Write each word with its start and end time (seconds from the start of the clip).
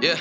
Yeah. 0.00 0.18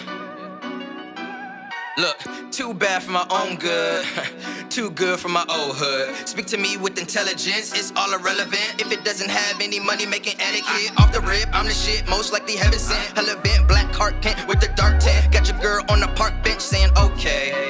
Look, 1.98 2.52
too 2.52 2.76
bad 2.76 3.02
for 3.02 3.10
my 3.10 3.26
own 3.32 3.56
good, 3.56 4.06
too 4.70 4.92
good 4.92 5.20
for 5.20 5.30
my 5.30 5.44
old 5.50 5.76
hood. 5.76 6.16
Speak 6.28 6.46
to 6.48 6.58
me 6.58 6.78
with 6.78 7.00
intelligence, 7.00 7.74
it's 7.74 7.92
all 7.96 8.14
irrelevant. 8.14 8.76
If 8.78 8.92
it 8.92 9.04
doesn't 9.04 9.32
have 9.32 9.60
any 9.60 9.80
money 9.80 10.06
making 10.06 10.40
etiquette, 10.40 10.92
off 11.00 11.12
the 11.12 11.22
rip, 11.22 11.48
I'm 11.52 11.66
the 11.66 11.74
shit, 11.74 12.08
most 12.08 12.32
likely 12.32 12.56
heaven 12.56 12.78
sent. 12.78 13.18
Hella 13.18 13.42
bent, 13.42 13.68
black 13.68 13.92
cart 13.92 14.22
Kent 14.22 14.48
with 14.48 14.60
the 14.62 14.68
dark 14.76 15.00
tint. 15.00 15.32
Got 15.32 15.50
your 15.50 15.60
girl 15.60 15.84
on 15.90 16.00
the 16.00 16.08
park 16.10 16.44
bench 16.44 16.62
saying 16.62 16.92
okay. 16.96 17.67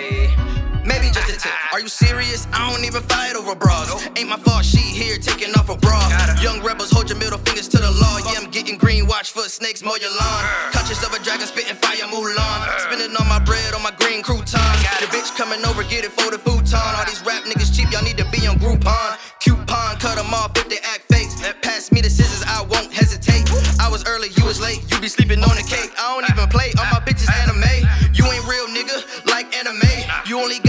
Are 1.72 1.80
you 1.80 1.88
serious? 1.88 2.48
I 2.54 2.72
don't 2.72 2.84
even 2.86 3.04
fight 3.04 3.36
over 3.36 3.54
bras. 3.54 3.94
Ain't 4.18 4.30
my 4.30 4.38
fault 4.38 4.66
she 4.66 4.80
here 4.80 5.18
taking 5.18 5.54
off 5.56 5.70
a 5.70 5.78
bra. 5.78 6.02
Young 6.42 6.64
rebels, 6.64 6.90
hold 6.92 7.10
your 7.10 7.20
middle 7.20 7.38
fingers 7.40 7.68
to 7.70 7.78
the 7.78 7.92
law. 7.92 8.18
Yeah, 8.26 8.42
I'm 8.42 8.50
getting 8.50 8.78
green, 8.78 9.06
watch 9.08 9.32
foot 9.32 9.52
snakes 9.52 9.84
mow 9.84 9.96
your 9.96 10.10
lawn. 10.10 10.44
Conscious 10.72 11.06
of 11.06 11.14
a 11.14 11.20
dragon 11.24 11.46
spitting 11.46 11.76
fire, 11.76 12.08
Mulan. 12.10 12.80
Spending 12.80 13.16
all 13.16 13.26
my 13.26 13.40
bread 13.40 13.74
on 13.74 13.84
my 13.84 13.92
green 14.00 14.24
croutons. 14.24 14.56
Your 15.00 15.10
bitch 15.14 15.36
coming 15.38 15.64
over, 15.66 15.84
get 15.84 16.06
it 16.06 16.12
for 16.12 16.32
the 16.32 16.40
futon. 16.40 16.80
All 16.98 17.06
these 17.06 17.22
rap 17.26 17.44
niggas 17.44 17.76
cheap, 17.76 17.92
y'all 17.92 18.04
need 18.04 18.18
to 18.18 18.26
be 18.32 18.48
on 18.48 18.58
Groupon. 18.58 19.18
Coupon, 19.44 19.98
cut 20.00 20.18
them 20.18 20.34
off 20.34 20.58
if 20.58 20.70
they 20.70 20.80
act 20.82 21.06
fake. 21.12 21.30
Pass 21.62 21.92
me 21.92 22.02
the 22.02 22.10
scissors, 22.10 22.44
I 22.48 22.62
won't 22.64 22.92
hesitate. 22.92 23.46
I 23.80 23.90
was 23.90 24.04
early, 24.06 24.30
you 24.36 24.44
was 24.46 24.60
late. 24.60 24.82
You 24.92 25.00
be 25.00 25.08
sleeping 25.08 25.40
on 25.44 25.56
the 25.56 25.64
cake. 25.64 25.92
I 25.98 26.18
don't 26.18 26.26
even 26.30 26.50
play. 26.50 26.74
All 26.80 26.90
my 26.92 27.00
bitches 27.06 27.30
anime. 27.46 27.86
You 28.14 28.26
ain't 28.26 28.46
real, 28.48 28.68
nigga, 28.68 28.98
like 29.28 29.56
anime. 29.56 29.86
You 30.26 30.40
only 30.40 30.60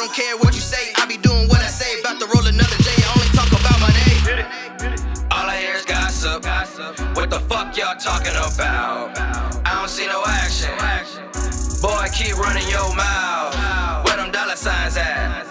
don't 0.00 0.14
care 0.14 0.36
what 0.38 0.54
you 0.54 0.60
say. 0.60 0.92
I 0.96 1.04
be 1.04 1.18
doing 1.18 1.46
what 1.48 1.60
I 1.60 1.66
say. 1.66 2.00
About 2.00 2.18
to 2.20 2.26
roll 2.32 2.46
another 2.46 2.76
J. 2.80 2.88
I 3.04 3.12
only 3.12 3.28
talk 3.36 3.52
about 3.52 3.78
my 3.84 3.92
name. 4.00 4.48
All 5.30 5.44
I 5.44 5.56
hear 5.60 5.74
is 5.74 5.84
gossip. 5.84 6.40
What 7.14 7.28
the 7.28 7.40
fuck 7.40 7.76
y'all 7.76 7.96
talking 7.96 8.32
about? 8.32 9.18
I 9.66 9.76
don't 9.76 9.90
see 9.90 10.06
no 10.06 10.22
action. 10.24 10.72
Boy, 11.82 12.08
keep 12.16 12.36
running 12.38 12.66
your 12.68 12.94
mouth. 12.96 13.52
Where 14.06 14.16
them 14.16 14.32
dollar 14.32 14.56
signs 14.56 14.96
at? 14.96 15.44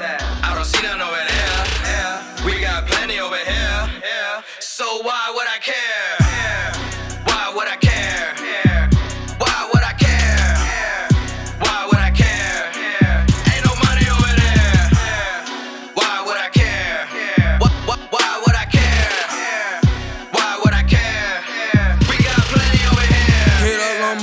I 0.43 0.55
don't 0.55 0.65
see 0.65 0.81
none 0.81 0.99
over 0.99 1.23
there. 1.29 2.45
We 2.45 2.59
got 2.59 2.87
plenty 2.87 3.19
over 3.19 3.37
here. 3.37 4.43
So 4.59 5.03
why 5.03 5.31
would 5.35 5.47
I 5.47 5.59
care? 5.61 6.18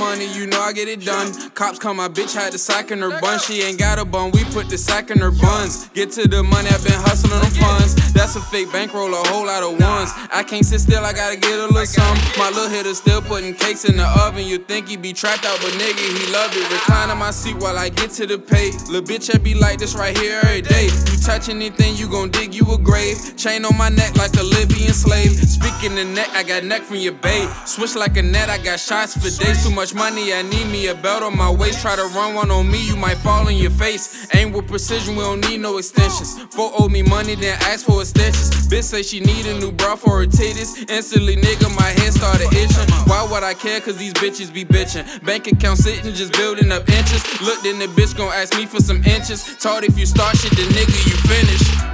Money, 0.07 0.25
you 0.33 0.47
know 0.47 0.56
I 0.67 0.73
get 0.73 0.89
it 0.89 1.05
done. 1.05 1.31
Cops 1.51 1.79
call 1.79 1.93
my 1.93 2.09
bitch, 2.09 2.35
had 2.35 2.51
the 2.51 2.57
sack 2.57 2.91
in 2.91 2.99
her 2.99 3.21
bun. 3.21 3.39
She 3.39 3.61
ain't 3.61 3.79
got 3.79 3.99
a 3.99 4.03
bun, 4.03 4.31
we 4.31 4.43
put 4.51 4.67
the 4.67 4.77
sack 4.77 5.09
in 5.09 5.17
her 5.19 5.31
buns. 5.31 5.87
Get 5.95 6.11
to 6.19 6.27
the 6.27 6.43
money, 6.43 6.67
I've 6.67 6.83
been 6.83 6.91
hustling 6.91 7.39
them 7.39 7.51
funds. 7.51 7.95
That's 8.11 8.35
a 8.35 8.41
fake 8.41 8.69
bankroll, 8.73 9.13
a 9.13 9.23
whole 9.29 9.45
lot 9.45 9.63
of 9.63 9.79
ones. 9.79 10.11
I 10.29 10.43
can't 10.43 10.65
sit 10.65 10.81
still, 10.81 11.05
I 11.05 11.13
gotta 11.13 11.37
get 11.37 11.57
a 11.57 11.67
little 11.67 11.85
something. 11.85 12.21
My 12.37 12.49
little 12.49 12.67
hitter 12.67 12.93
still 12.95 13.21
putting 13.21 13.53
cakes 13.53 13.85
in 13.85 13.95
the 13.95 14.07
oven. 14.19 14.45
You 14.45 14.57
think 14.57 14.89
he 14.89 14.97
be 14.97 15.13
trapped 15.13 15.45
out, 15.45 15.57
but 15.61 15.71
nigga, 15.79 16.03
he 16.03 16.33
love 16.33 16.51
it. 16.51 16.69
Recline 16.69 17.11
in 17.11 17.17
my 17.17 17.31
seat 17.31 17.55
while 17.63 17.77
I 17.77 17.87
get 17.87 18.11
to 18.19 18.27
the 18.27 18.37
pay. 18.37 18.71
Lil' 18.91 19.03
bitch, 19.03 19.33
I 19.33 19.37
be 19.37 19.53
like 19.53 19.79
this 19.79 19.95
right 19.95 20.17
here 20.17 20.41
every 20.43 20.63
day. 20.63 20.85
You 20.85 21.17
touch 21.23 21.47
anything, 21.47 21.95
you 21.95 22.09
gon' 22.09 22.29
dig 22.29 22.53
you 22.53 22.65
a 22.73 22.77
grave. 22.77 23.37
Chain 23.37 23.63
on 23.63 23.77
my 23.77 23.87
neck 23.87 24.17
like 24.17 24.35
a 24.35 24.43
Libyan 24.43 24.93
slave. 24.93 25.31
Speaking 25.31 25.95
the 25.95 26.03
neck, 26.03 26.27
I 26.33 26.43
got 26.43 26.65
neck 26.65 26.81
from 26.81 26.97
your 26.97 27.13
babe. 27.13 27.49
Switch 27.65 27.95
like 27.95 28.17
a 28.17 28.21
net, 28.21 28.49
I 28.49 28.57
got 28.57 28.81
shots 28.81 29.13
for 29.13 29.31
days. 29.41 29.63
Too 29.63 29.73
much 29.73 29.93
money, 29.93 30.33
I 30.33 30.41
need 30.41 30.56
me 30.65 30.87
a 30.87 30.95
belt 30.95 31.23
on 31.23 31.37
my 31.37 31.49
waist. 31.49 31.81
Try 31.81 31.95
to 31.95 32.05
run 32.15 32.35
one 32.35 32.51
on 32.51 32.69
me, 32.69 32.85
you 32.85 32.95
might 32.95 33.17
fall 33.17 33.47
in 33.47 33.57
your 33.57 33.71
face. 33.71 34.27
Aim 34.33 34.51
with 34.51 34.67
precision, 34.67 35.15
we 35.15 35.21
don't 35.21 35.41
need 35.41 35.59
no 35.59 35.77
extensions. 35.77 36.37
Four 36.53 36.71
owe 36.77 36.87
me 36.89 37.01
money, 37.01 37.35
then 37.35 37.57
ask 37.63 37.85
for 37.85 38.01
extensions. 38.01 38.67
Bitch 38.67 38.83
say 38.83 39.01
she 39.03 39.19
need 39.19 39.45
a 39.45 39.59
new 39.59 39.71
bra 39.71 39.95
for 39.95 40.19
her 40.19 40.25
titties. 40.25 40.89
Instantly, 40.89 41.35
nigga, 41.35 41.73
my 41.75 41.89
head 42.01 42.13
started 42.13 42.47
itching. 42.53 42.89
Why 43.05 43.27
would 43.29 43.43
I 43.43 43.53
care? 43.53 43.79
Cause 43.81 43.97
these 43.97 44.13
bitches 44.13 44.53
be 44.53 44.65
bitching. 44.65 45.23
Bank 45.25 45.47
account 45.47 45.79
sitting, 45.79 46.13
just 46.13 46.33
building 46.33 46.71
up 46.71 46.87
interest. 46.89 47.41
Look, 47.41 47.61
then 47.63 47.79
the 47.79 47.87
bitch 47.87 48.15
gon' 48.17 48.33
ask 48.33 48.55
me 48.55 48.65
for 48.65 48.79
some 48.79 49.03
inches. 49.03 49.57
Taught 49.57 49.83
if 49.83 49.97
you 49.97 50.05
start 50.05 50.37
shit, 50.37 50.51
then 50.55 50.67
nigga, 50.69 50.97
you 51.05 51.15
finish. 51.27 51.87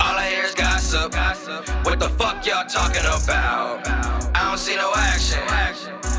All 0.00 0.16
I 0.18 0.28
hear 0.28 0.44
is 0.44 0.54
gossip. 0.54 1.14
What 1.84 1.98
the 1.98 2.08
fuck 2.10 2.44
y'all 2.46 2.66
talking 2.66 3.00
about? 3.00 3.86
I 4.34 4.48
don't 4.48 4.58
see 4.58 4.76
no 4.76 4.92
action. 4.94 6.11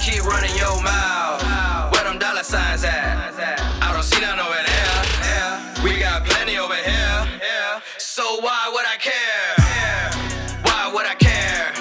Keep 0.00 0.24
running 0.24 0.56
your 0.56 0.82
mouth. 0.82 1.92
Where 1.92 2.04
them 2.04 2.18
dollar 2.18 2.42
signs 2.42 2.84
at? 2.84 3.34
I 3.82 3.92
don't 3.92 4.02
see 4.02 4.20
none 4.20 4.40
over 4.40 4.50
there. 4.50 5.84
We 5.84 6.00
got 6.00 6.24
plenty 6.24 6.56
over 6.58 6.74
here. 6.74 7.28
So 7.98 8.22
why 8.40 8.70
would 8.72 8.86
I 8.86 8.96
care? 8.96 9.54
Why 10.64 10.90
would 10.92 11.06
I 11.06 11.14
care? 11.14 11.72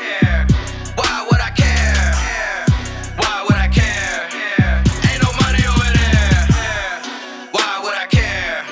Why 0.96 1.28
would 1.31 1.40
I 1.40 1.50
care? 1.52 2.12
Why 3.18 3.44
would 3.47 3.56
I 3.56 3.68
care? 3.68 4.28
Ain't 5.09 5.24
no 5.24 5.31
money 5.40 5.63
over 5.63 5.90
there. 6.00 6.47
Why 7.51 7.80
would 7.84 7.96
I 7.96 8.06
care? 8.12 8.66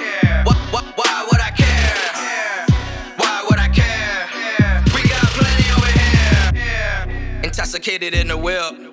Why, 0.44 0.56
why, 0.72 0.82
why 0.96 1.26
would 1.32 1.40
I 1.40 1.52
care? 1.52 2.66
Why 3.16 3.44
would 3.50 3.60
I 3.60 3.70
care? 3.70 4.28
We 4.94 5.08
got 5.08 5.24
plenty 5.40 5.72
over 5.72 5.92
here. 6.00 7.44
Intoxicated 7.44 8.14
in 8.14 8.28
the 8.28 8.38
whip, 8.38 8.87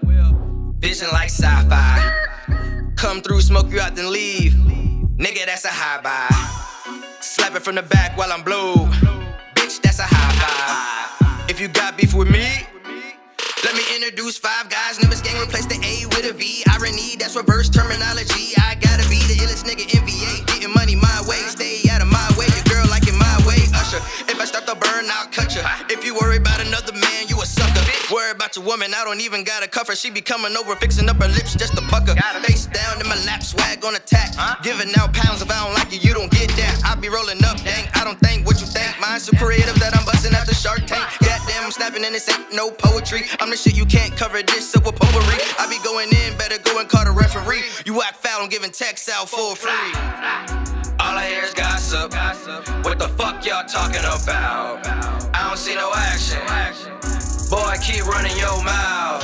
vision 0.95 1.13
like 1.13 1.29
sci-fi. 1.29 2.93
Come 2.95 3.21
through, 3.21 3.41
smoke 3.41 3.69
you 3.69 3.81
out, 3.81 3.97
then 3.97 4.13
leave. 4.13 4.53
Nigga, 5.19 5.45
that's 5.47 5.65
a 5.65 5.69
high 5.73 6.01
buy. 6.01 6.31
Slap 7.21 7.57
it 7.57 7.63
from 7.63 7.75
the 7.75 7.83
back 7.83 8.17
while 8.17 8.31
I'm 8.31 8.45
blue. 8.45 8.75
Bitch, 9.57 9.81
that's 9.83 9.99
a 9.99 10.07
high 10.07 10.33
five. 10.39 11.51
If 11.51 11.61
you 11.61 11.67
got 11.67 11.97
beef 11.97 12.15
with 12.15 12.31
me, 12.31 12.47
let 13.65 13.75
me 13.75 13.83
introduce 13.97 14.39
five 14.39 14.71
guys. 14.71 15.01
Numbers 15.01 15.21
gang 15.21 15.43
replace 15.43 15.67
the 15.67 15.75
A 15.83 16.07
with 16.15 16.31
a 16.31 16.33
V. 16.33 16.63
Irony, 16.71 17.17
that's 17.19 17.35
reverse 17.35 17.69
terminology. 17.69 18.54
Worry 28.25 28.33
about 28.33 28.57
your 28.57 28.65
woman, 28.65 28.95
I 28.97 29.05
don't 29.05 29.21
even 29.21 29.45
gotta 29.45 29.69
cuff 29.69 29.89
her. 29.89 29.95
She 29.95 30.09
be 30.09 30.23
coming 30.23 30.57
over, 30.57 30.75
fixing 30.77 31.11
up 31.11 31.21
her 31.21 31.29
lips 31.29 31.55
just 31.55 31.77
to 31.77 31.83
pucker. 31.93 32.15
Face 32.41 32.65
down 32.65 32.99
in 32.99 33.07
my 33.07 33.21
lap, 33.29 33.43
swag 33.43 33.85
on 33.85 33.97
attack. 33.97 34.33
Giving 34.63 34.89
out 34.97 35.13
pounds 35.13 35.43
if 35.43 35.51
I 35.51 35.63
don't 35.63 35.75
like 35.75 35.93
you, 35.93 36.01
you 36.01 36.15
don't 36.15 36.31
get 36.33 36.49
that. 36.57 36.81
I 36.87 36.95
be 36.95 37.11
rolling 37.11 37.45
up, 37.45 37.61
dang. 37.61 37.87
I 37.93 38.03
don't 38.03 38.19
think 38.21 38.47
what 38.47 38.63
you 38.63 38.67
think. 38.67 38.89
Mine's 38.99 39.25
so 39.25 39.37
creative 39.37 39.79
that 39.79 39.95
I'm 39.95 40.07
busting 40.07 40.33
at 40.33 40.47
the 40.47 40.55
shark 40.55 40.87
tank. 40.87 41.05
Goddamn, 41.21 41.69
I'm 41.69 41.71
snapping 41.71 42.03
and 42.03 42.15
this 42.15 42.27
ain't 42.33 42.51
no 42.51 42.71
poetry. 42.71 43.29
I'm 43.41 43.51
the 43.51 43.59
shit 43.59 43.77
you 43.77 43.85
can't 43.85 44.17
cover 44.17 44.41
this 44.41 44.73
silver 44.73 44.93
poetry. 44.93 45.45
I 45.61 45.69
be 45.69 45.77
going 45.85 46.09
in, 46.09 46.33
better 46.39 46.57
go 46.65 46.81
and 46.81 46.89
call 46.89 47.05
the 47.05 47.13
referee. 47.13 47.61
You 47.85 48.01
act 48.01 48.25
foul, 48.25 48.41
I'm 48.41 48.49
giving 48.49 48.71
texts 48.71 49.11
out 49.13 49.29
for 49.29 49.55
free. 49.55 49.93
All 50.97 51.13
I 51.13 51.29
hear 51.29 51.43
is 51.43 51.53
gossip. 51.53 52.15
What 52.87 52.99
the 52.99 53.09
fuck 53.21 53.45
y'all 53.45 53.69
talking 53.69 54.01
about? 54.01 54.81
I 55.37 55.49
don't 55.49 55.59
see 55.59 55.75
no 55.75 55.93
action. 55.93 56.14
Keep 57.85 58.07
running 58.07 58.35
your 58.39 58.65
mouth. 58.65 59.23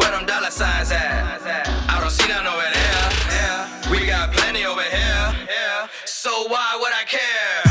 Where 0.00 0.10
them 0.10 0.26
dollar 0.26 0.50
signs 0.50 0.90
at? 0.90 1.40
I 1.88 2.00
don't 2.00 2.10
see 2.10 2.26
none 2.26 2.44
over 2.44 2.60
there. 2.60 3.90
We 3.92 4.04
got 4.04 4.32
plenty 4.32 4.64
over 4.64 4.82
here. 4.82 5.88
So 6.06 6.48
why 6.48 6.76
would 6.80 6.92
I 6.92 7.04
care? 7.04 7.69